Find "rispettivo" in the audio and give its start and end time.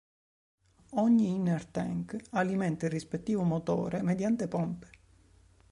2.91-3.43